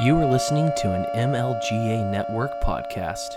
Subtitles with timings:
[0.00, 3.30] You are listening to an MLGA Network podcast.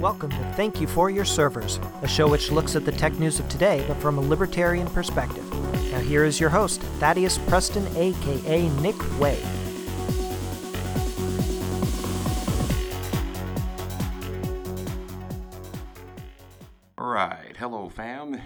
[0.00, 3.38] Welcome to Thank You for Your Servers, a show which looks at the tech news
[3.38, 5.46] of today but from a libertarian perspective.
[5.90, 9.38] Now, here is your host, Thaddeus Preston, aka Nick Way.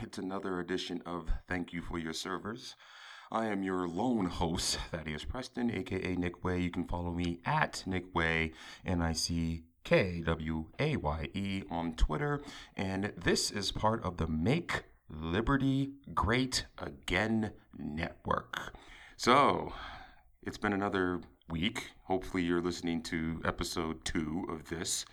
[0.02, 2.76] It's another edition of Thank You for Your Servers.
[3.30, 6.60] I am your lone host, Thaddeus Preston, aka Nick Way.
[6.60, 8.52] You can follow me at Nick Way,
[8.84, 12.42] N I C K W A Y E, on Twitter.
[12.76, 18.74] And this is part of the Make Liberty Great Again Network.
[19.16, 19.72] So,
[20.42, 21.90] it's been another week.
[22.04, 25.06] Hopefully, you're listening to episode two of this.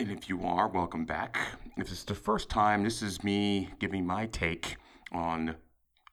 [0.00, 1.36] And if you are, welcome back.
[1.76, 4.76] If it's the first time, this is me giving my take
[5.10, 5.56] on,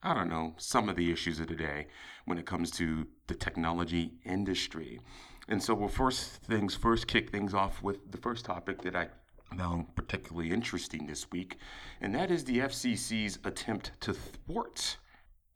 [0.01, 1.85] I don't know, some of the issues of the day
[2.25, 4.99] when it comes to the technology industry.
[5.47, 9.09] And so we'll first things first kick things off with the first topic that I
[9.55, 11.57] found particularly interesting this week,
[12.01, 14.97] and that is the FCC's attempt to thwart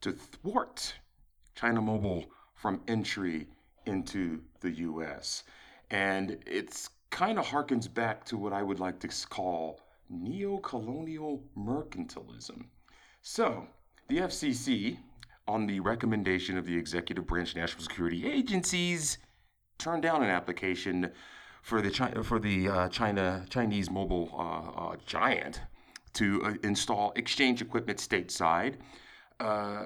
[0.02, 0.94] to thwart
[1.56, 3.48] China Mobile from entry
[3.88, 5.44] into the US.
[5.90, 12.66] And it's kind of harkens back to what I would like to call neo-colonial mercantilism.
[13.22, 13.68] So,
[14.08, 14.98] the FCC,
[15.48, 19.18] on the recommendation of the executive branch national security agencies,
[19.78, 21.12] turned down an application
[21.62, 25.62] for the China, for the uh, China Chinese mobile uh, uh, giant
[26.14, 28.76] to uh, install exchange equipment stateside.
[29.40, 29.86] Uh,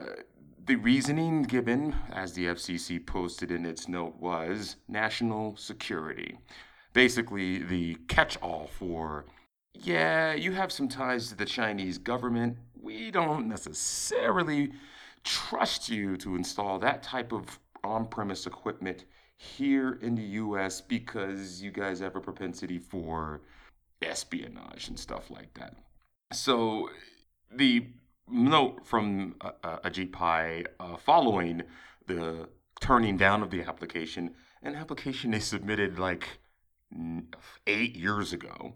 [0.66, 6.38] the reasoning given, as the FCC posted in its note, was national security.
[6.94, 9.26] Basically, the catch all for,
[9.74, 12.58] yeah, you have some ties to the Chinese government.
[12.80, 14.72] We don't necessarily
[15.24, 19.06] trust you to install that type of on premise equipment
[19.38, 23.42] here in the US because you guys have a propensity for
[24.02, 25.76] espionage and stuff like that.
[26.32, 26.90] So,
[27.52, 27.88] the
[28.30, 31.64] note from uh, uh, Ajit Pai uh, following
[32.08, 32.48] the
[32.80, 36.40] turning down of the application, an application they submitted like
[37.68, 38.74] eight years ago,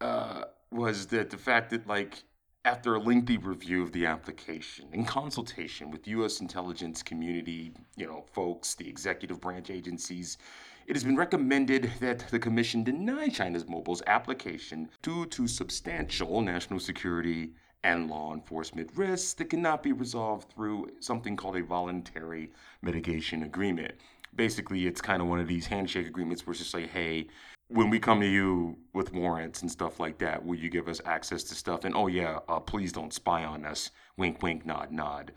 [0.00, 2.24] uh, was that the fact that like
[2.64, 6.40] after a lengthy review of the application in consultation with U.S.
[6.40, 10.38] intelligence community, you know, folks, the executive branch agencies,
[10.86, 16.78] it has been recommended that the Commission deny China's mobile's application due to substantial national
[16.78, 17.52] security
[17.84, 22.50] and law enforcement risks that cannot be resolved through something called a voluntary
[22.80, 23.94] mitigation agreement.
[24.34, 27.26] Basically, it's kind of one of these handshake agreements where it's just like, hey,
[27.68, 31.00] when we come to you with warrants and stuff like that, will you give us
[31.04, 31.84] access to stuff?
[31.84, 33.90] And oh, yeah, uh, please don't spy on us.
[34.16, 35.32] Wink, wink, nod, nod.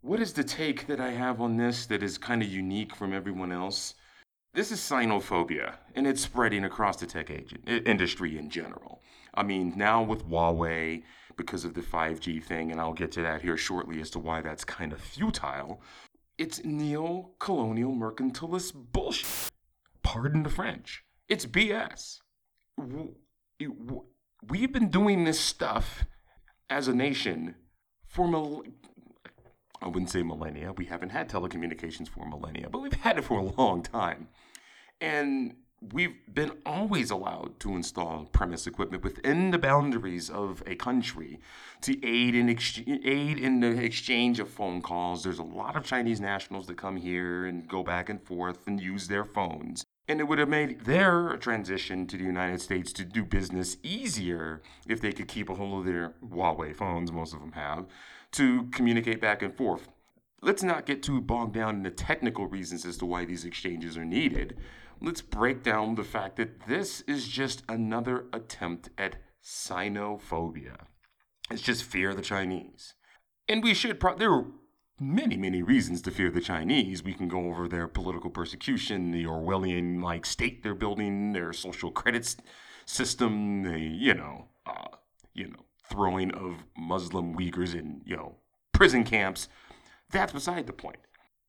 [0.00, 3.12] What is the take that I have on this that is kind of unique from
[3.12, 3.94] everyone else?
[4.54, 9.02] This is sinophobia, and it's spreading across the tech agent, industry in general.
[9.34, 11.02] I mean, now with Huawei,
[11.36, 14.42] because of the 5G thing, and I'll get to that here shortly as to why
[14.42, 15.82] that's kind of futile,
[16.38, 19.50] it's neo colonial mercantilist bullshit.
[20.02, 21.04] Pardon the French.
[21.28, 22.18] It's BS.
[24.46, 26.04] We've been doing this stuff
[26.68, 27.54] as a nation
[28.06, 28.64] for mil-
[29.80, 30.72] I wouldn't say millennia.
[30.72, 34.28] We haven't had telecommunications for millennia, but we've had it for a long time.
[35.00, 35.56] And
[35.92, 41.40] we've been always allowed to install premise equipment within the boundaries of a country
[41.82, 45.24] to aid in ex- aid in the exchange of phone calls.
[45.24, 48.80] There's a lot of Chinese nationals that come here and go back and forth and
[48.80, 49.84] use their phones.
[50.06, 54.60] And it would have made their transition to the United States to do business easier
[54.86, 57.86] if they could keep a hold of their Huawei phones, most of them have,
[58.32, 59.88] to communicate back and forth.
[60.42, 63.96] Let's not get too bogged down in the technical reasons as to why these exchanges
[63.96, 64.58] are needed.
[65.04, 70.76] Let's break down the fact that this is just another attempt at sinophobia.
[71.50, 72.94] It's just fear of the Chinese.
[73.46, 74.46] And we should, pro- there are
[74.98, 77.04] many, many reasons to fear the Chinese.
[77.04, 81.90] We can go over their political persecution, the Orwellian like state they're building, their social
[81.90, 82.34] credit
[82.86, 84.96] system, the you know, uh,
[85.34, 88.36] you know, throwing of Muslim Uyghurs in you know
[88.72, 89.48] prison camps.
[90.10, 90.96] That's beside the point.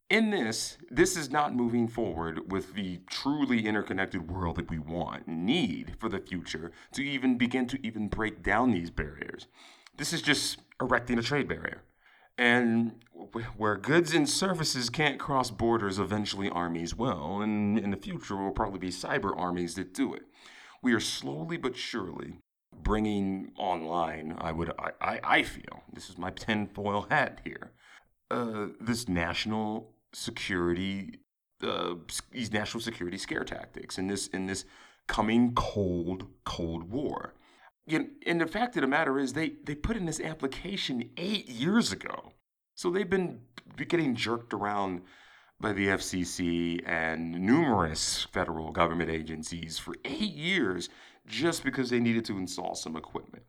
[0.10, 5.28] In this, this is not moving forward with the truly interconnected world that we want,
[5.28, 9.48] need for the future to even begin to even break down these barriers.
[9.98, 11.82] This is just erecting a trade barrier
[12.38, 13.04] And
[13.58, 17.42] where goods and services can't cross borders, eventually armies will.
[17.42, 20.24] And in the future, will probably be cyber armies that do it.
[20.84, 22.42] We are slowly but surely
[22.74, 27.72] bringing online, I would, I, I, I feel, this is my tinfoil hat here,
[28.30, 31.20] uh, this national security,
[31.62, 31.96] uh,
[32.32, 34.66] these national security scare tactics in this, in this
[35.08, 37.34] coming cold, cold war.
[37.88, 41.92] And the fact of the matter is, they, they put in this application eight years
[41.92, 42.32] ago.
[42.74, 43.42] So they've been
[43.88, 45.02] getting jerked around
[45.60, 50.90] by the FCC and numerous federal government agencies for eight years
[51.28, 53.44] just because they needed to install some equipment.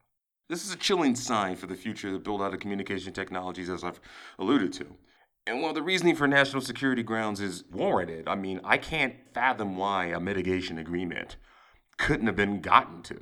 [0.49, 3.69] This is a chilling sign for the future of the build out of communication technologies,
[3.69, 4.01] as I've
[4.39, 4.87] alluded to.
[5.47, 9.77] And while the reasoning for national security grounds is warranted, I mean, I can't fathom
[9.77, 11.37] why a mitigation agreement
[11.99, 13.19] couldn't have been gotten to.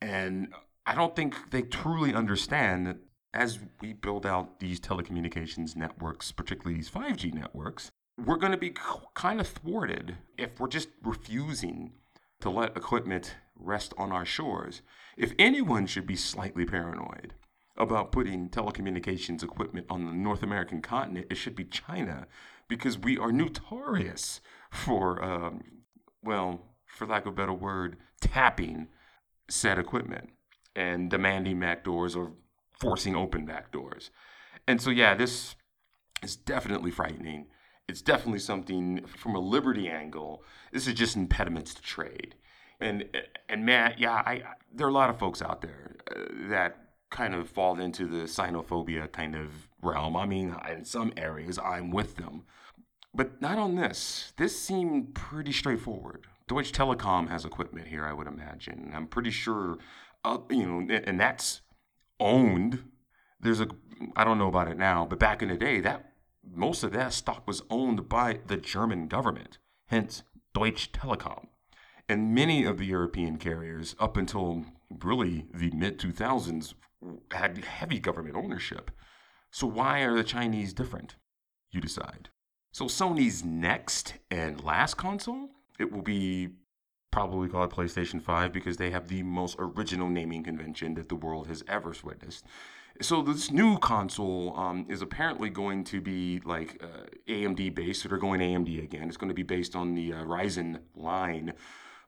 [0.00, 0.48] And
[0.86, 2.96] I don't think they truly understand that
[3.34, 8.74] as we build out these telecommunications networks, particularly these 5G networks, we're going to be
[9.14, 11.92] kind of thwarted if we're just refusing
[12.40, 14.82] to let equipment rest on our shores.
[15.16, 17.34] If anyone should be slightly paranoid
[17.76, 22.26] about putting telecommunications equipment on the North American continent, it should be China,
[22.68, 24.40] because we are notorious
[24.70, 25.62] for, um,
[26.22, 28.88] well, for lack of a better word, tapping
[29.48, 30.30] said equipment
[30.76, 32.32] and demanding backdoors or
[32.78, 34.10] forcing open backdoors.
[34.66, 35.54] And so, yeah, this
[36.22, 37.46] is definitely frightening.
[37.88, 40.44] It's definitely something from a liberty angle.
[40.72, 42.36] This is just impediments to trade.
[42.80, 43.04] And
[43.48, 44.42] and Matt, yeah, I
[44.72, 46.81] there are a lot of folks out there uh, that
[47.12, 50.16] kind of fall into the xenophobia kind of realm.
[50.16, 52.42] I mean, in some areas, I'm with them,
[53.14, 54.32] but not on this.
[54.36, 56.26] This seemed pretty straightforward.
[56.48, 58.90] Deutsche Telekom has equipment here, I would imagine.
[58.94, 59.78] I'm pretty sure,
[60.24, 61.60] uh, you know, and that's
[62.18, 62.82] owned.
[63.38, 63.68] There's a,
[64.16, 66.12] I don't know about it now, but back in the day, that
[66.44, 70.22] most of that stock was owned by the German government, hence
[70.52, 71.46] Deutsche Telekom.
[72.08, 76.74] And many of the European carriers, up until really the mid 2000s,
[77.30, 78.90] had heavy government ownership.
[79.50, 81.16] So why are the Chinese different?
[81.70, 82.30] You decide.
[82.72, 86.50] So Sony's next and last console it will be
[87.10, 91.46] probably called PlayStation 5 because they have the most original naming convention that the world
[91.46, 92.44] has ever witnessed.
[93.00, 98.02] So this new console um, is apparently going to be like uh, AMD based.
[98.02, 99.08] So they're going AMD again.
[99.08, 101.54] It's going to be based on the uh, Ryzen line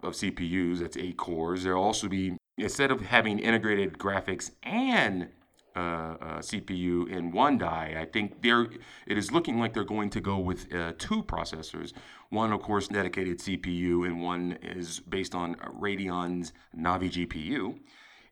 [0.03, 0.81] of CPUs.
[0.81, 1.65] That's eight cores.
[1.65, 5.29] There'll also be instead of having integrated graphics and
[5.77, 7.97] uh, uh, CPU in one die.
[7.99, 8.69] I think there
[9.09, 11.93] it is looking like they're going to go with uh, two processors.
[12.31, 17.81] One, of course, dedicated CPU, and one is based on Radeon's Navi GPU.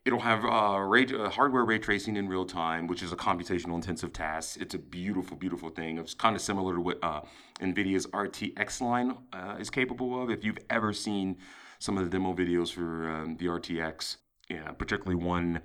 [0.05, 3.75] It'll have uh, ray, uh, hardware ray tracing in real time, which is a computational
[3.75, 4.61] intensive task.
[4.61, 5.97] It's a beautiful, beautiful thing.
[5.97, 7.21] It's kind of similar to what uh,
[7.59, 9.17] NVIDIA's RTX line
[9.59, 10.29] is capable of.
[10.29, 11.35] If you've ever seen
[11.83, 14.15] some of the demo videos for um, the RTX,
[14.49, 15.59] yeah, particularly one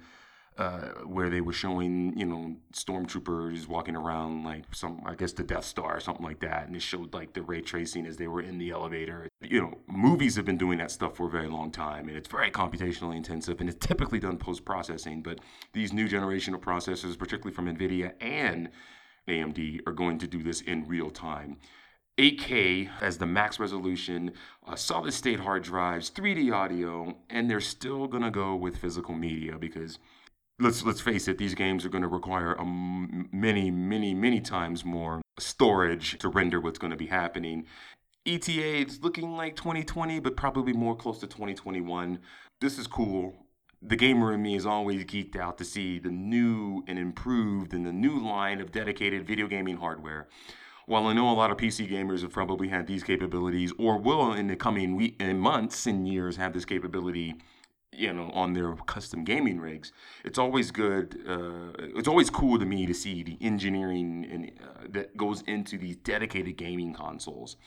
[0.56, 5.44] uh, where they were showing, you know, stormtroopers walking around like some, I guess, the
[5.44, 8.26] Death Star or something like that, and it showed like the ray tracing as they
[8.26, 9.28] were in the elevator.
[9.40, 12.28] You know, movies have been doing that stuff for a very long time, and it's
[12.28, 15.22] very computationally intensive, and it's typically done post processing.
[15.22, 15.38] But
[15.72, 18.70] these new generation of processors, particularly from NVIDIA and
[19.28, 21.58] AMD, are going to do this in real time.
[22.18, 24.32] 8K as the max resolution,
[24.66, 29.56] uh, solid state hard drives, 3D audio, and they're still gonna go with physical media
[29.56, 29.98] because
[30.58, 35.22] let's let's face it, these games are to require um, many, many, many times more
[35.38, 37.64] storage to render what's to be happening.
[38.26, 42.18] ETA is looking like 2020, but probably more close to 2021.
[42.60, 43.46] This is cool.
[43.80, 47.86] The gamer in me is always geeked out to see the new and improved and
[47.86, 50.26] the new line of dedicated video gaming hardware.
[50.88, 54.32] While I know a lot of PC gamers have probably had these capabilities, or will
[54.32, 57.34] in the coming week and months and years have this capability
[57.92, 59.92] you know, on their custom gaming rigs.
[60.24, 61.20] It's always good.
[61.28, 65.76] Uh, it's always cool to me to see the engineering in, uh, that goes into
[65.76, 67.58] these dedicated gaming consoles,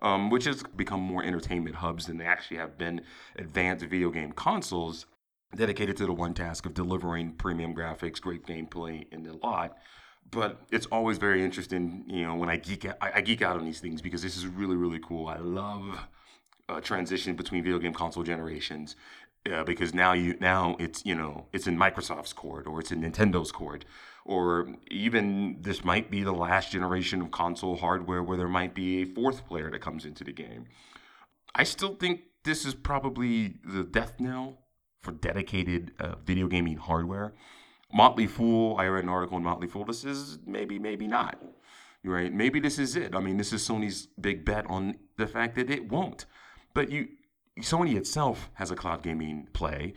[0.00, 3.02] um, which has become more entertainment hubs than they actually have been
[3.36, 5.04] advanced video game consoles
[5.54, 9.76] dedicated to the one task of delivering premium graphics, great gameplay, and a lot.
[10.30, 13.56] But it's always very interesting, you know, when I geek out, I, I geek out
[13.56, 15.28] on these things because this is really, really cool.
[15.28, 15.98] I love
[16.68, 18.96] uh, transition between video game console generations
[19.52, 23.02] uh, because now you now it's you know it's in Microsoft's court or it's in
[23.02, 23.84] Nintendo's court
[24.24, 29.02] or even this might be the last generation of console hardware where there might be
[29.02, 30.66] a fourth player that comes into the game.
[31.54, 34.58] I still think this is probably the death knell
[35.02, 37.34] for dedicated uh, video gaming hardware.
[37.94, 39.84] Motley Fool, I read an article in Motley Fool.
[39.84, 41.40] This is maybe, maybe not.
[42.02, 42.32] Right?
[42.32, 43.14] Maybe this is it.
[43.14, 46.26] I mean, this is Sony's big bet on the fact that it won't.
[46.74, 47.08] But you,
[47.60, 49.94] Sony itself has a cloud gaming play.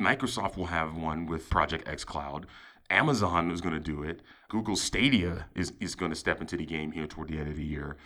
[0.00, 2.44] Microsoft will have one with Project xCloud.
[2.90, 4.20] Amazon is going to do it.
[4.48, 7.56] Google Stadia is, is going to step into the game here toward the end of
[7.56, 7.96] the year.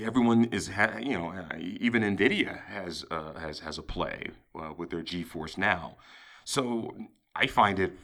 [0.00, 4.90] Everyone is, ha- you know, even Nvidia has uh, has has a play uh, with
[4.90, 5.96] their GeForce Now.
[6.44, 6.94] So
[7.34, 7.96] I find it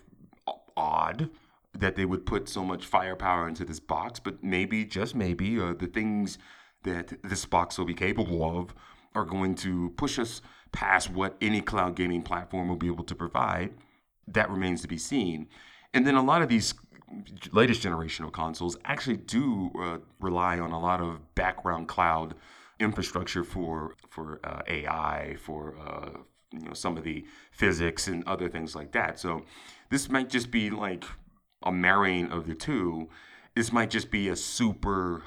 [0.76, 1.30] odd
[1.76, 5.74] that they would put so much firepower into this box, but maybe, just maybe, uh,
[5.74, 6.38] the things
[6.84, 8.74] that this box will be capable of
[9.14, 10.40] are going to push us
[10.72, 13.72] past what any cloud gaming platform will be able to provide.
[14.28, 15.48] That remains to be seen.
[15.92, 16.74] And then a lot of these
[17.52, 22.34] latest generation of consoles actually do uh, rely on a lot of background cloud
[22.80, 26.18] infrastructure for for uh, AI, for uh,
[26.50, 29.20] you know some of the physics and other things like that.
[29.20, 29.44] So
[29.90, 31.04] this might just be like
[31.62, 33.08] a marrying of the two.
[33.54, 35.22] This might just be a super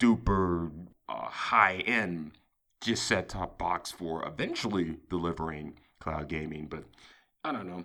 [0.00, 0.70] duper
[1.08, 2.32] uh, high end
[2.80, 6.66] just set top box for eventually delivering cloud gaming.
[6.66, 6.84] But
[7.44, 7.84] I don't know.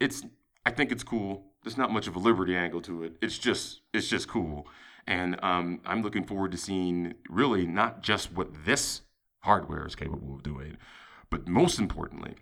[0.00, 0.24] It's
[0.64, 1.44] I think it's cool.
[1.62, 3.14] There's not much of a liberty angle to it.
[3.20, 4.66] It's just it's just cool.
[5.06, 9.02] And um, I'm looking forward to seeing really not just what this
[9.40, 10.76] hardware is capable of doing,
[11.30, 12.34] but most importantly,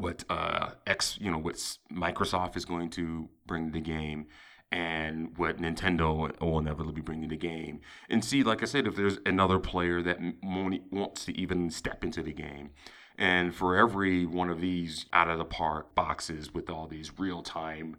[0.00, 1.56] what uh, X, you know, what
[1.92, 4.26] Microsoft is going to bring to the game,
[4.72, 7.80] and what Nintendo will inevitably be bringing to the game.
[8.08, 12.22] And see, like I said, if there's another player that wants to even step into
[12.22, 12.70] the game,
[13.18, 17.42] and for every one of these out of the park boxes with all these real
[17.42, 17.96] time,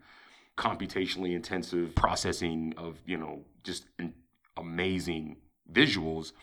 [0.58, 3.86] computationally intensive processing of you know just
[4.58, 5.38] amazing
[5.72, 6.34] visuals.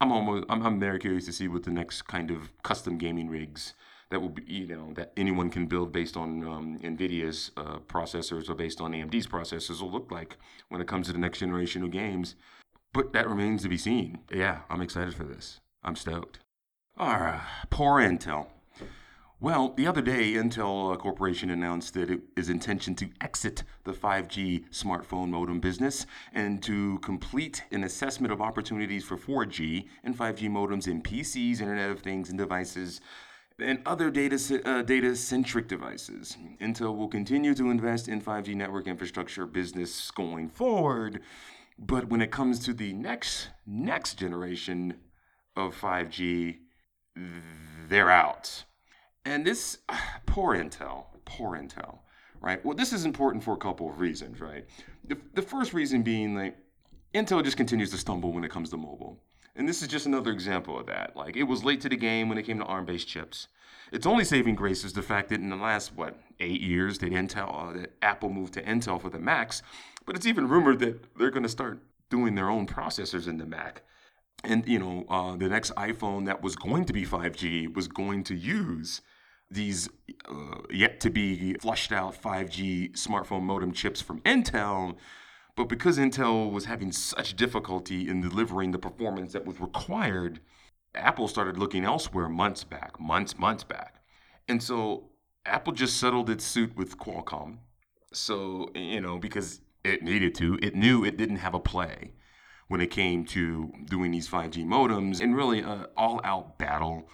[0.00, 3.28] I'm almost I'm, I'm very curious to see what the next kind of custom gaming
[3.28, 3.74] rigs
[4.14, 8.48] that will be you know that anyone can build based on um, Nvidia's uh, processors
[8.48, 10.36] or based on AMD's processors will look like
[10.68, 12.36] when it comes to the next generation of games.
[12.92, 14.20] But that remains to be seen.
[14.32, 15.60] Yeah, I'm excited for this.
[15.82, 16.38] I'm stoked.
[16.96, 18.46] All right, poor Intel.
[19.40, 24.70] Well, the other day, Intel Corporation announced that it is intention to exit the 5G
[24.70, 30.86] smartphone modem business and to complete an assessment of opportunities for 4G and 5G modems
[30.86, 33.00] in PCs, Internet of Things, and devices
[33.60, 36.36] and other data uh, data centric devices.
[36.60, 41.20] Intel will continue to invest in 5G network infrastructure business going forward,
[41.78, 44.94] but when it comes to the next next generation
[45.56, 46.58] of 5G,
[47.88, 48.64] they're out.
[49.24, 49.78] And this
[50.26, 51.98] poor Intel, poor Intel,
[52.40, 52.64] right?
[52.64, 54.64] Well, this is important for a couple of reasons, right?
[55.06, 56.56] The, the first reason being like
[57.14, 59.22] Intel just continues to stumble when it comes to mobile.
[59.56, 61.16] And this is just another example of that.
[61.16, 63.48] Like it was late to the game when it came to ARM-based chips.
[63.92, 67.12] Its only saving grace is the fact that in the last what eight years that
[67.12, 69.62] Intel, uh, that Apple moved to Intel for the Macs,
[70.04, 71.78] but it's even rumored that they're going to start
[72.10, 73.82] doing their own processors in the Mac.
[74.42, 78.24] And you know, uh, the next iPhone that was going to be 5G was going
[78.24, 79.00] to use
[79.50, 79.88] these
[80.28, 84.96] uh, yet to be flushed out 5G smartphone modem chips from Intel
[85.56, 90.40] but because Intel was having such difficulty in delivering the performance that was required,
[90.94, 94.02] Apple started looking elsewhere months back, months, months back.
[94.48, 95.10] And so
[95.46, 97.58] Apple just settled its suit with Qualcomm.
[98.12, 102.12] So, you know, because it needed to, it knew it didn't have a play
[102.68, 105.20] when it came to doing these 5G modems.
[105.20, 107.08] And really, uh, an all out battle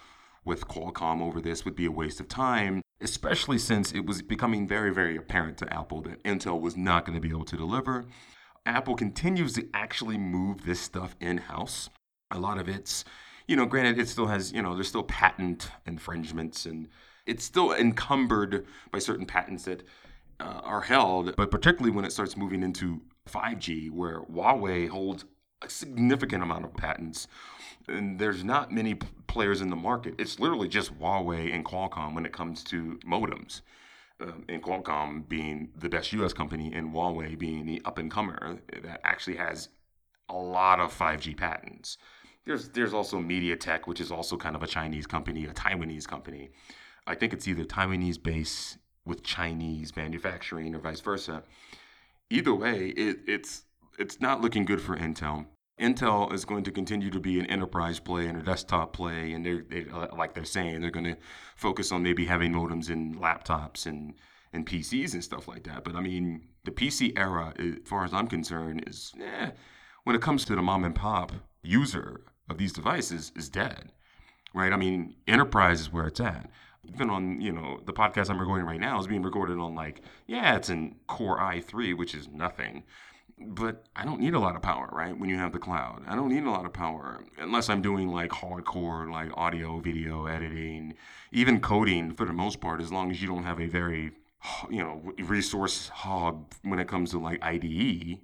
[0.44, 4.66] with Qualcomm over this would be a waste of time, especially since it was becoming
[4.66, 8.04] very, very apparent to Apple that Intel was not going to be able to deliver.
[8.66, 11.90] Apple continues to actually move this stuff in house.
[12.30, 13.04] A lot of it's,
[13.46, 16.88] you know, granted, it still has, you know, there's still patent infringements and
[17.26, 19.82] it's still encumbered by certain patents that
[20.40, 25.24] uh, are held, but particularly when it starts moving into 5G, where Huawei holds
[25.62, 27.28] a significant amount of patents
[27.88, 30.14] and there's not many p- players in the market.
[30.18, 33.62] It's literally just Huawei and Qualcomm when it comes to modems.
[34.20, 38.58] Um, and Qualcomm being the best US company, and Huawei being the up and comer
[38.82, 39.70] that actually has
[40.28, 41.96] a lot of 5G patents.
[42.44, 46.50] There's there's also MediaTek, which is also kind of a Chinese company, a Taiwanese company.
[47.06, 48.76] I think it's either Taiwanese base
[49.06, 51.42] with Chinese manufacturing or vice versa.
[52.28, 53.62] Either way, it, it's
[54.00, 55.46] it's not looking good for Intel.
[55.80, 59.44] Intel is going to continue to be an enterprise play and a desktop play, and
[59.44, 61.16] they're they, uh, like they're saying they're going to
[61.56, 64.14] focus on maybe having modems in laptops and
[64.52, 65.84] and PCs and stuff like that.
[65.84, 69.50] But I mean, the PC era, as far as I'm concerned, is eh,
[70.04, 73.92] when it comes to the mom and pop user of these devices, is dead,
[74.54, 74.72] right?
[74.72, 76.50] I mean, enterprise is where it's at.
[76.88, 80.02] even on you know the podcast I'm recording right now is being recorded on like
[80.26, 82.84] yeah it's in Core i3 which is nothing
[83.40, 86.02] but I don't need a lot of power right when you have the cloud.
[86.06, 90.26] I don't need a lot of power unless I'm doing like hardcore like audio video
[90.26, 90.94] editing
[91.32, 94.12] even coding for the most part as long as you don't have a very
[94.70, 98.20] you know resource hog when it comes to like IDE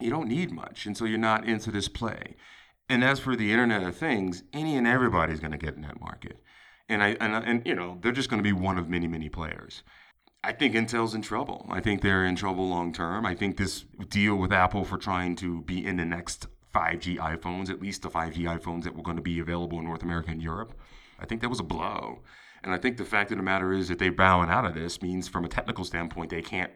[0.00, 2.36] you don't need much and so you're not into this play.
[2.88, 6.00] And as for the internet of things any and everybody's going to get in that
[6.00, 6.42] market.
[6.88, 9.28] And I and, and you know they're just going to be one of many many
[9.28, 9.82] players.
[10.44, 11.66] I think Intel's in trouble.
[11.70, 13.24] I think they're in trouble long term.
[13.24, 17.70] I think this deal with Apple for trying to be in the next 5G iPhones,
[17.70, 20.42] at least the 5G iPhones that were going to be available in North America and
[20.42, 20.74] Europe,
[21.20, 22.22] I think that was a blow.
[22.64, 25.02] And I think the fact of the matter is that they're bowing out of this
[25.02, 26.72] means, from a technical standpoint, they can't,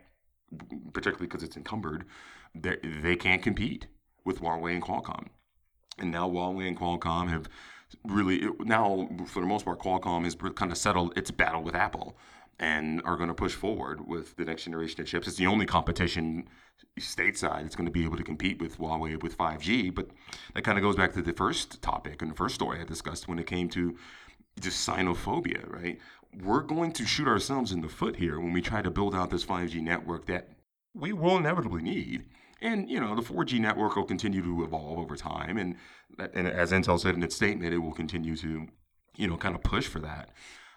[0.92, 2.04] particularly because it's encumbered,
[2.54, 3.86] they can't compete
[4.24, 5.28] with Huawei and Qualcomm.
[5.98, 7.48] And now Huawei and Qualcomm have
[8.04, 12.18] really now for the most part qualcomm has kind of settled its battle with apple
[12.58, 15.28] and are going to push forward with the next generation of chips.
[15.28, 16.48] It's the only competition
[16.98, 20.08] stateside that's going to be able to compete with huawei with 5g but
[20.54, 23.28] that kind of goes back to the first topic and the first story i discussed
[23.28, 23.96] when it came to
[24.60, 25.98] just sinophobia right?
[26.42, 29.30] We're going to shoot ourselves in the foot here when we try to build out
[29.30, 30.48] this 5g network that
[30.94, 32.24] we will inevitably need.
[32.62, 35.76] And you know the 4G network will continue to evolve over time, and
[36.18, 38.66] and as Intel said in its statement, it will continue to
[39.14, 40.30] you know kind of push for that.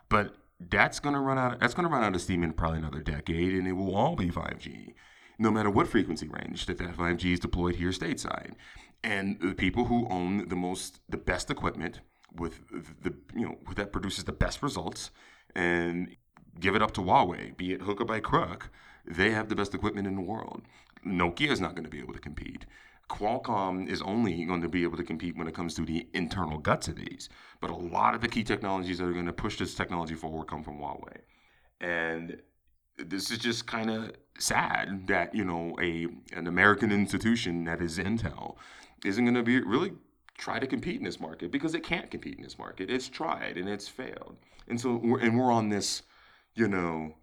[0.09, 1.59] But that's to run out.
[1.59, 4.15] That's going to run out of steam in probably another decade, and it will all
[4.15, 4.93] be 5G,
[5.37, 8.53] no matter what frequency range that that 5G is deployed here stateside.
[9.03, 12.01] And the people who own the most, the best equipment
[12.35, 12.61] with
[13.01, 15.11] the you know that produces the best results,
[15.55, 16.15] and
[16.59, 18.69] give it up to Huawei, be it hook or by crook,
[19.05, 20.63] they have the best equipment in the world.
[21.05, 22.65] Nokia is not going to be able to compete.
[23.09, 26.59] Qualcomm is only going to be able to compete when it comes to the internal
[26.59, 27.27] guts of these.
[27.59, 30.45] But a lot of the key technologies that are going to push this technology forward
[30.47, 31.17] come from Huawei.
[31.81, 32.41] And
[32.97, 37.97] this is just kind of sad that, you know, a an American institution that is
[37.97, 38.57] Intel
[39.03, 39.93] isn't going to be really
[40.37, 42.89] try to compete in this market because it can't compete in this market.
[42.89, 44.37] It's tried and it's failed.
[44.67, 46.03] And so we're, and we're on this,
[46.55, 47.15] you know,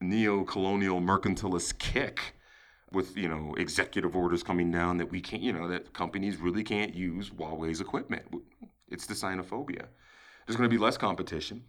[0.00, 2.35] neo-colonial mercantilist kick
[2.92, 6.62] with you know executive orders coming down that we can't you know that companies really
[6.62, 8.22] can't use Huawei's equipment.
[8.88, 9.86] It's the sinophobia.
[10.46, 11.64] There's going to be less competition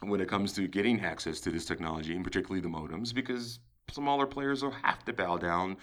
[0.00, 4.26] when it comes to getting access to this technology, and particularly the modems, because smaller
[4.26, 5.76] players will have to bow down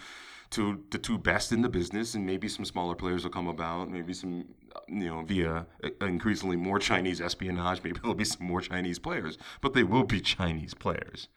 [0.50, 3.90] to the two best in the business, and maybe some smaller players will come about.
[3.90, 4.44] Maybe some,
[4.88, 5.66] you know, via
[6.00, 7.82] increasingly more Chinese espionage.
[7.82, 11.28] Maybe there'll be some more Chinese players, but they will be Chinese players.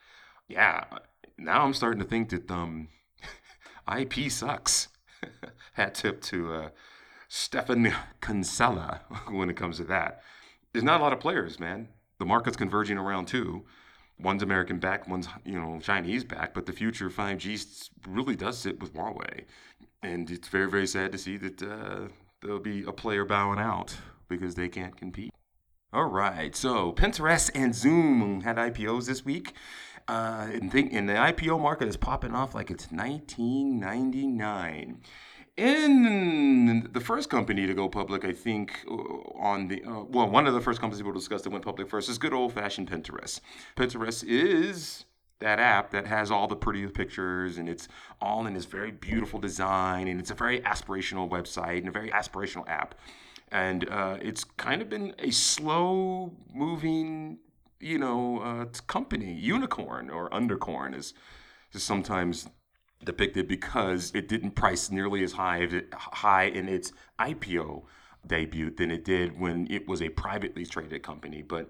[0.47, 0.83] Yeah,
[1.38, 2.89] now I'm starting to think that um,
[3.95, 4.89] IP sucks.
[5.73, 6.69] Hat tip to uh,
[7.28, 10.21] Stephan Kinsella when it comes to that.
[10.73, 11.89] There's not a lot of players, man.
[12.19, 13.65] The market's converging around two.
[14.19, 18.80] One's American back, one's you know Chinese back, but the future 5G really does sit
[18.80, 19.45] with Huawei,
[20.02, 22.08] and it's very very sad to see that uh,
[22.41, 23.95] there'll be a player bowing out
[24.28, 25.32] because they can't compete.
[25.93, 29.54] All right, so Pinterest and Zoom had IPOs this week
[30.08, 35.02] uh, and, think, and the IPO market is popping off like it's 1999.
[35.58, 38.93] In the first company to go public, I think, uh,
[39.39, 42.10] on the uh, well, one of the first companies we'll discuss that went public first
[42.10, 43.41] is good old fashioned Pinterest.
[43.76, 45.06] Pinterest is
[45.39, 47.88] that app that has all the pretty pictures and it's
[48.22, 52.12] all in this very beautiful design and it's a very aspirational website and a very
[52.12, 52.96] aspirational app.
[53.52, 57.39] And uh, it's kind of been a slow moving
[57.80, 61.13] you know, uh, company, unicorn or undercorn is,
[61.74, 62.48] is sometimes
[63.04, 67.84] depicted because it didn't price nearly as high high in its IPO
[68.26, 71.42] debut than it did when it was a privately traded company.
[71.42, 71.70] But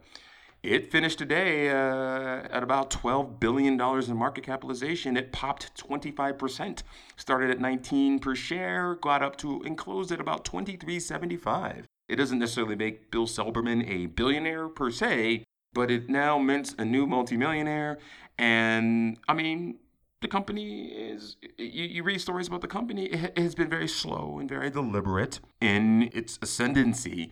[0.64, 5.16] it finished today uh, at about $12 billion in market capitalization.
[5.16, 6.82] It popped 25%,
[7.16, 11.84] started at 19 per share, got up to and closed at about 23.75.
[12.10, 16.86] It doesn't necessarily make Bill Silbermann a billionaire per se, but it now mints a
[16.86, 18.00] new multimillionaire.
[18.38, 19.80] And I mean,
[20.22, 24.38] the company is, you, you read stories about the company, it, has been very slow
[24.40, 27.32] and very deliberate in its ascendancy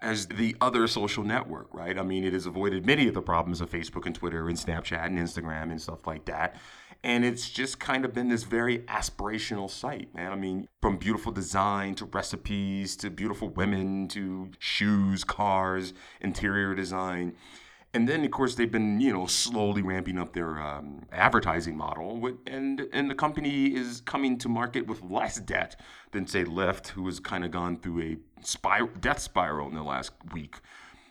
[0.00, 1.98] as the other social network, right?
[1.98, 5.06] I mean, it has avoided many of the problems of Facebook and Twitter and Snapchat
[5.06, 6.56] and Instagram and stuff like that.
[7.02, 10.32] And it's just kind of been this very aspirational site, man.
[10.32, 17.34] I mean, from beautiful design to recipes to beautiful women to shoes, cars, interior design.
[17.96, 22.08] And then, of course, they've been, you know, slowly ramping up their um, advertising model,
[22.56, 25.72] and and the company is coming to market with less debt
[26.12, 29.82] than, say, Lyft, who has kind of gone through a spiral, death spiral in the
[29.94, 30.56] last week.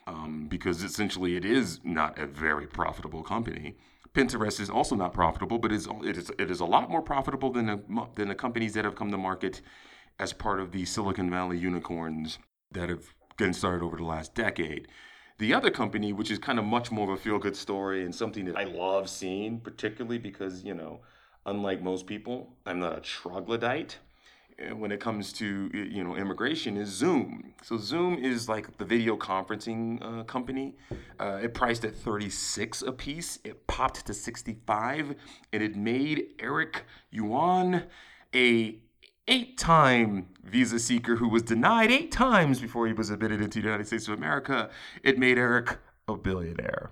[0.08, 3.76] um, because essentially it is not a very profitable company.
[4.14, 7.52] Pinterest is also not profitable, but is it is it is a lot more profitable
[7.52, 9.62] than the than the companies that have come to market
[10.20, 12.40] as part of the Silicon Valley unicorns
[12.72, 14.88] that have gotten started over the last decade.
[15.38, 18.16] The other company, which is kind of much more of a feel good story and
[18.16, 21.02] something that I love seeing, particularly because, you know,
[21.46, 23.98] unlike most people, I'm not a troglodyte
[24.74, 27.54] when it comes to you know immigration is Zoom.
[27.62, 30.76] So Zoom is like the video conferencing uh, company.
[31.20, 33.40] Uh, it priced at 36 a piece.
[33.44, 35.16] It popped to 65,
[35.52, 37.84] and it made Eric Yuan
[38.34, 38.80] a
[39.28, 43.88] eight-time visa seeker who was denied eight times before he was admitted into the United
[43.88, 44.70] States of America.
[45.04, 46.92] It made Eric a billionaire,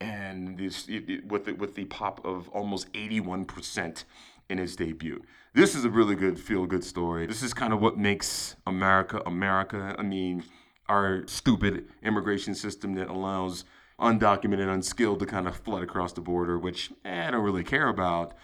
[0.00, 4.04] and this, it, it, with the, with the pop of almost 81 percent
[4.48, 5.22] in his debut.
[5.54, 7.26] This is a really good feel good story.
[7.26, 9.94] This is kind of what makes America America.
[9.98, 10.44] I mean,
[10.88, 13.64] our stupid immigration system that allows
[14.00, 17.88] undocumented, unskilled to kind of flood across the border, which eh, I don't really care
[17.88, 18.34] about,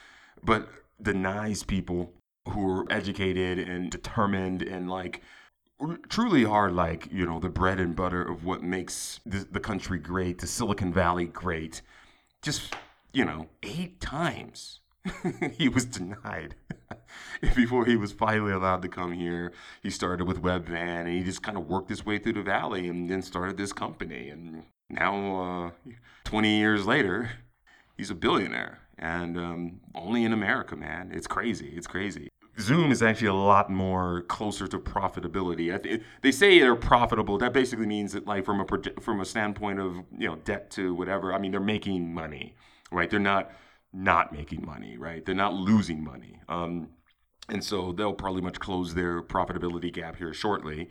[0.43, 0.69] but
[1.01, 2.13] denies people
[2.51, 5.23] who are educated and determined and like
[6.09, 9.99] truly are like you know the bread and butter of what makes the, the country
[9.99, 11.83] great the silicon valley great
[12.43, 12.75] just
[13.13, 14.81] you know eight times
[15.53, 16.55] he was denied
[17.55, 19.53] before he was finally allowed to come here.
[19.83, 22.89] He started with Webvan and he just kind of worked his way through the valley
[22.89, 24.31] and then started this company.
[24.31, 25.91] And now, uh,
[26.25, 27.31] 20 years later,
[27.97, 31.11] he's a billionaire and um, only in America, man.
[31.13, 31.73] It's crazy.
[31.77, 32.29] It's crazy.
[32.61, 35.83] Zoom is actually a lot more closer to profitability.
[35.83, 37.39] Th- they say they're profitable.
[37.39, 40.95] That basically means that, like, from a from a standpoint of you know debt to
[40.95, 41.35] whatever.
[41.35, 42.55] I mean, they're making money,
[42.93, 43.11] right?
[43.11, 43.51] They're not
[43.93, 45.25] not making money, right?
[45.25, 46.41] They're not losing money.
[46.49, 46.89] Um,
[47.49, 50.91] and so they'll probably much close their profitability gap here shortly.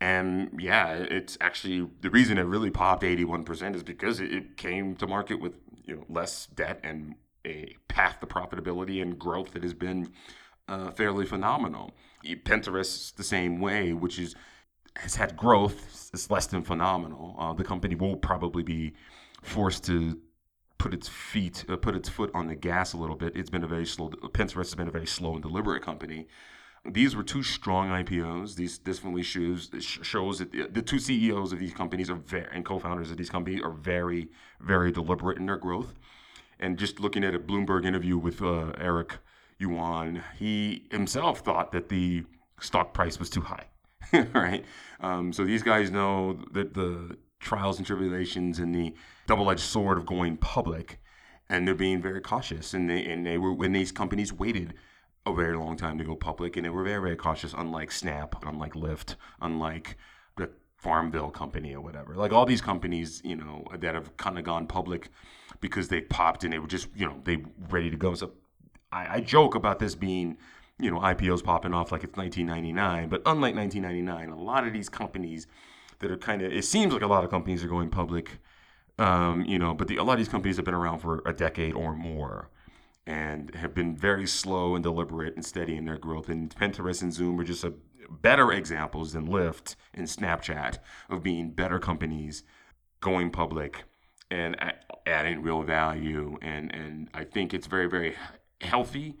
[0.00, 5.06] And yeah, it's actually the reason it really popped 81% is because it came to
[5.06, 7.14] market with you know less debt and
[7.46, 10.12] a path to profitability and growth that has been
[10.68, 11.92] uh, fairly phenomenal.
[12.24, 14.34] Pinterest the same way, which is
[14.96, 16.10] has had growth.
[16.12, 17.34] It's less than phenomenal.
[17.38, 18.94] Uh, the company will probably be
[19.42, 20.20] forced to
[20.78, 23.36] put its feet, uh, put its foot on the gas a little bit.
[23.36, 24.10] It's been a very slow.
[24.10, 26.26] Pinterest has been a very slow and deliberate company.
[26.84, 28.56] These were two strong IPOs.
[28.56, 32.64] These definitely shows shows that the, the two CEOs of these companies are very and
[32.64, 34.28] co-founders of these companies are very
[34.60, 35.94] very deliberate in their growth.
[36.58, 39.18] And just looking at a Bloomberg interview with uh, Eric
[39.62, 42.24] Yuan, he himself thought that the
[42.60, 43.66] stock price was too high.
[44.34, 44.64] right.
[45.00, 48.92] Um, so these guys know that the trials and tribulations and the
[49.28, 51.00] double-edged sword of going public
[51.48, 54.74] and they're being very cautious and they and they were when these companies waited
[55.26, 58.36] a very long time to go public and they were very very cautious unlike snap
[58.46, 59.96] unlike lyft unlike
[60.36, 64.44] the farmville company or whatever like all these companies you know that have kind of
[64.44, 65.10] gone public
[65.60, 68.30] because they popped and they were just you know they ready to go so
[68.92, 70.36] i, I joke about this being
[70.78, 74.88] you know ipos popping off like it's 1999 but unlike 1999 a lot of these
[74.88, 75.46] companies
[76.00, 78.38] that are kind of it seems like a lot of companies are going public
[78.98, 81.32] um, you know but the, a lot of these companies have been around for a
[81.32, 82.50] decade or more
[83.06, 86.28] and have been very slow and deliberate and steady in their growth.
[86.28, 87.74] And pinterest and zoom are just a,
[88.10, 90.78] better examples than lyft and snapchat
[91.08, 92.42] of being better companies
[93.00, 93.84] going public
[94.30, 94.54] and
[95.06, 96.36] adding real value.
[96.42, 98.14] And and i think it's very very
[98.62, 99.18] healthy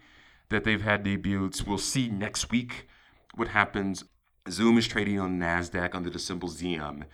[0.48, 2.86] that they've had debuts we'll see next week
[3.34, 4.04] what happens
[4.50, 7.04] Zoom is trading on NASDAQ under the symbol ZM.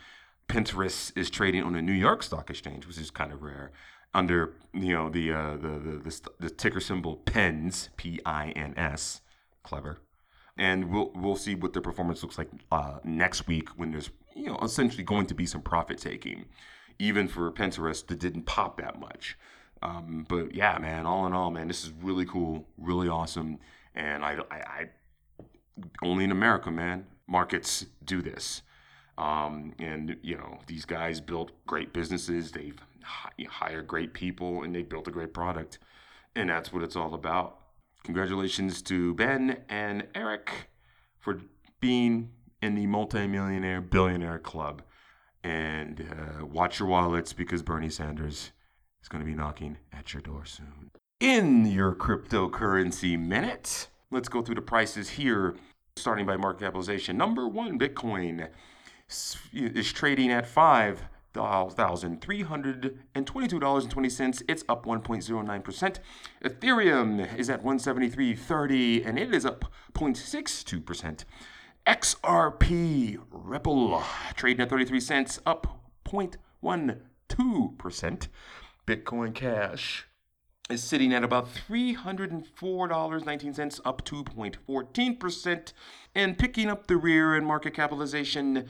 [0.48, 3.70] Pinterest is trading on the New York Stock Exchange, which is kind of rare,
[4.14, 8.72] under you know the uh, the, the, the the ticker symbol PINS, P I N
[8.76, 9.20] S,
[9.62, 9.98] clever,
[10.56, 14.46] and we'll we'll see what their performance looks like uh, next week when there's you
[14.46, 16.46] know essentially going to be some profit taking,
[16.98, 19.36] even for Pinterest that didn't pop that much.
[19.82, 23.58] Um, but yeah, man, all in all, man, this is really cool, really awesome,
[23.94, 24.88] and I, I, I
[26.02, 28.62] only in America, man markets do this.
[29.18, 32.52] Um, and you know these guys built great businesses.
[32.52, 32.80] They've
[33.48, 35.78] hired great people, and they built a great product,
[36.34, 37.58] and that's what it's all about.
[38.04, 40.70] Congratulations to Ben and Eric
[41.18, 41.40] for
[41.80, 42.30] being
[42.62, 44.82] in the multimillionaire billionaire club.
[45.44, 48.50] And uh, watch your wallets because Bernie Sanders
[49.08, 50.90] is going to be knocking at your door soon.
[51.18, 55.54] In your cryptocurrency minute, let's go through the prices here
[55.96, 57.16] starting by market capitalization.
[57.16, 58.48] Number one, Bitcoin
[59.08, 64.42] is trading at five thousand three hundred and twenty-two dollars and twenty cents.
[64.46, 66.00] It's up one point zero nine percent.
[66.44, 71.24] Ethereum is at one seventy-three thirty, and it is up 0.62 percent.
[71.86, 74.02] XRP Ripple
[74.34, 78.28] trading at 33 cents, up 0.12%.
[78.88, 80.06] Bitcoin Cash
[80.70, 85.72] is sitting at about $304.19, up 2.14%.
[86.14, 88.66] And picking up the rear in market capitalization,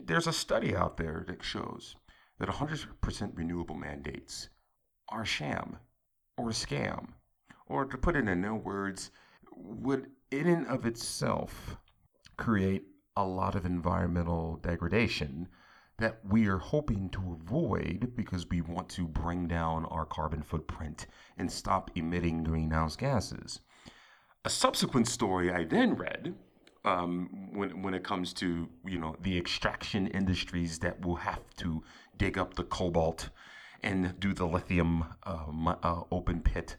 [0.05, 1.96] there's a study out there that shows
[2.40, 4.48] that 100% renewable mandates
[5.11, 5.76] are a sham
[6.37, 7.11] or a scam.
[7.66, 9.11] Or to put it in no words,
[9.55, 11.76] would in and of itself
[12.37, 12.85] create
[13.16, 15.48] a lot of environmental degradation
[15.98, 21.07] that we are hoping to avoid because we want to bring down our carbon footprint
[21.37, 23.61] and stop emitting greenhouse gases.
[24.46, 26.35] A subsequent story I then read
[26.85, 31.83] um, when, when it comes to you know the extraction industries that will have to
[32.16, 33.31] dig up the cobalt
[33.83, 36.77] and do the lithium uh, uh, open pit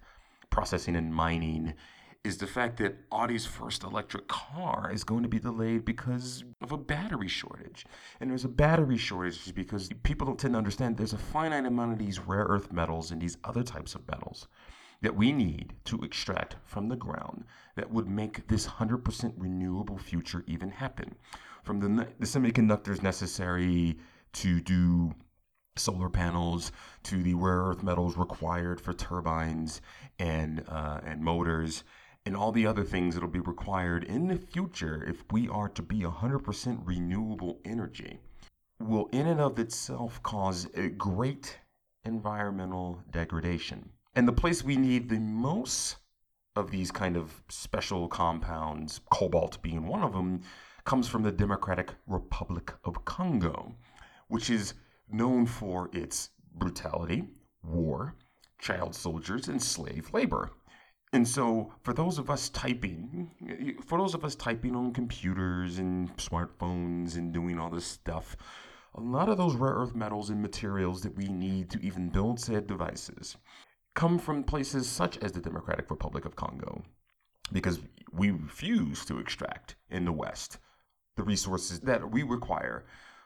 [0.50, 1.74] processing and mining
[2.24, 6.72] is the fact that Audi's first electric car is going to be delayed because of
[6.72, 7.86] a battery shortage.
[8.20, 11.94] And there's a battery shortage because people don't tend to understand there's a finite amount
[11.94, 14.48] of these rare earth metals and these other types of metals
[15.02, 17.44] that we need to extract from the ground
[17.76, 21.16] that would make this 100% renewable future even happen.
[21.64, 23.98] From the, the semiconductors necessary
[24.34, 25.14] to do
[25.76, 26.72] solar panels
[27.04, 29.82] to the rare earth metals required for turbines
[30.20, 31.84] and uh, and motors
[32.26, 35.82] and all the other things that'll be required in the future if we are to
[35.82, 38.20] be 100% renewable energy
[38.80, 41.58] will in and of itself cause a great
[42.04, 43.90] environmental degradation.
[44.14, 45.96] And the place we need the most
[46.58, 50.42] of these kind of special compounds, cobalt being one of them,
[50.84, 53.74] comes from the Democratic Republic of Congo,
[54.28, 54.74] which is
[55.10, 57.24] known for its brutality,
[57.64, 58.16] war,
[58.60, 60.52] child soldiers, and slave labor.
[61.14, 66.14] And so, for those of us typing, for those of us typing on computers and
[66.18, 68.36] smartphones and doing all this stuff,
[68.96, 72.42] a lot of those rare earth metals and materials that we need to even build
[72.42, 73.38] said devices
[73.96, 76.84] come from places such as the Democratic Republic of Congo,
[77.52, 77.80] because
[78.12, 80.58] we refuse to extract in the West
[81.18, 82.86] the resources that we require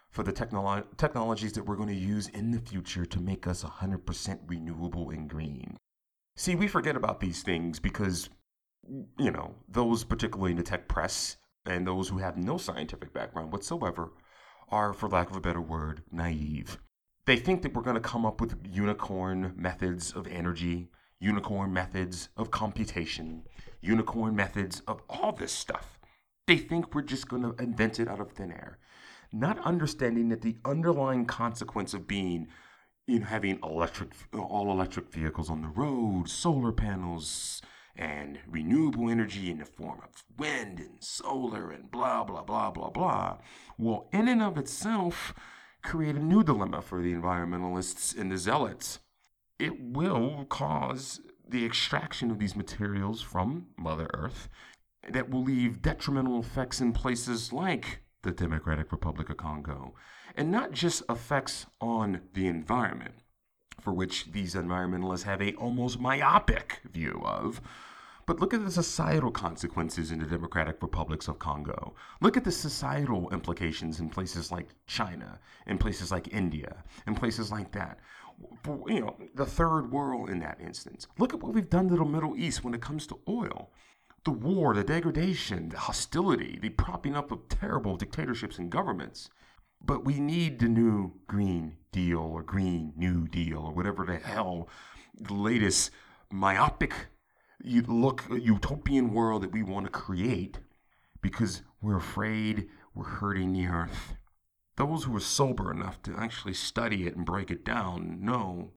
[0.10, 3.63] for the technolo- technologies that we're going to use in the future to make us
[3.63, 5.78] 100% renewable and green.
[6.36, 8.30] See, we forget about these things because,
[9.17, 13.51] you know, those particularly in the tech press and those who have no scientific background
[13.51, 14.12] whatsoever
[14.69, 16.80] are, for lack of a better word, naive.
[17.26, 22.30] They think that we're going to come up with unicorn methods of energy, unicorn methods
[22.38, 23.44] of computation,
[23.82, 25.98] unicorn methods of all this stuff.
[26.46, 28.78] They think we're just going to invent it out of thin air,
[29.34, 32.48] not understanding that the underlying consequence of being
[33.08, 37.60] you know, having electric, all electric vehicles on the road, solar panels,
[37.96, 42.90] and renewable energy in the form of wind and solar and blah, blah, blah, blah,
[42.90, 43.38] blah,
[43.80, 45.34] Well, in and of itself
[45.86, 49.00] create a new dilemma for the environmentalists and the zealots.
[49.60, 54.50] It will cause the extraction of these materials from Mother Earth
[55.08, 59.93] that will leave detrimental effects in places like the Democratic Republic of Congo,
[60.36, 63.13] and not just effects on the environment,
[63.80, 67.62] for which these environmentalists have a almost myopic view of.
[68.26, 71.94] But look at the societal consequences in the Democratic Republics of Congo.
[72.22, 77.52] Look at the societal implications in places like China, in places like India, in places
[77.52, 78.00] like that.
[78.88, 81.08] You know, the third world in that instance.
[81.20, 83.72] Look at what we've done to the Middle East when it comes to oil
[84.26, 89.30] the war, the degradation, the hostility, the propping up of terrible dictatorships and governments.
[89.80, 94.68] But we need the new Green Deal or Green New Deal or whatever the hell
[95.16, 95.92] the latest
[96.32, 96.94] myopic
[97.65, 100.60] you look utopian world that we want to create
[101.21, 104.13] because we're afraid we're hurting the earth.
[104.78, 108.73] Those who are sober enough to actually study it and break it down know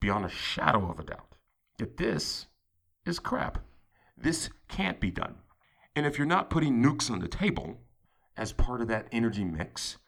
[0.00, 1.36] beyond a shadow of a doubt
[1.78, 2.46] that this
[3.06, 3.58] is crap.
[4.16, 5.36] This can't be done.
[5.94, 7.80] And if you're not putting nukes on the table
[8.36, 9.98] as part of that energy mix,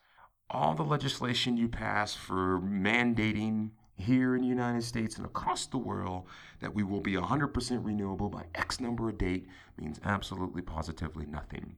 [0.51, 5.79] all the legislation you pass for mandating here in the United States and across the
[5.79, 6.27] world
[6.61, 9.47] that we will be 100% renewable by X number of date
[9.79, 11.77] means absolutely positively nothing.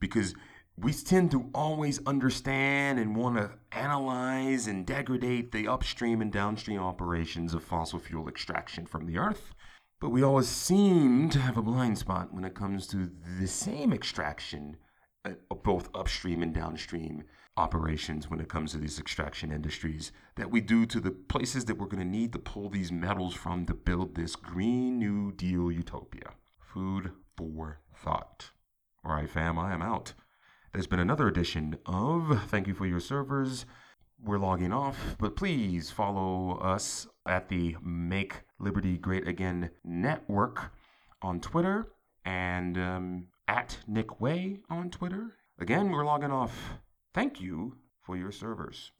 [0.00, 0.34] Because
[0.76, 6.80] we tend to always understand and want to analyze and degrade the upstream and downstream
[6.80, 9.54] operations of fossil fuel extraction from the earth.
[10.00, 13.92] But we always seem to have a blind spot when it comes to the same
[13.92, 14.76] extraction
[15.62, 17.24] both upstream and downstream
[17.56, 21.76] operations when it comes to these extraction industries that we do to the places that
[21.76, 25.70] we're going to need to pull these metals from to build this Green New Deal
[25.72, 26.34] utopia.
[26.60, 28.50] Food for thought.
[29.04, 30.14] All right, fam, I am out.
[30.72, 33.66] There's been another edition of Thank You for Your Servers.
[34.22, 40.72] We're logging off, but please follow us at the Make Liberty Great Again Network
[41.22, 41.92] on Twitter
[42.24, 45.34] and um, at Nick Way on Twitter.
[45.58, 46.78] Again, we're logging off.
[47.14, 48.92] Thank you for your servers.